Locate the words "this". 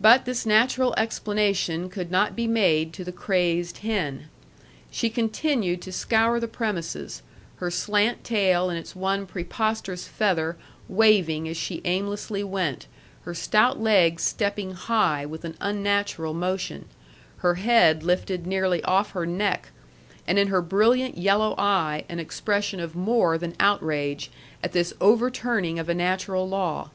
0.24-0.44, 24.72-24.92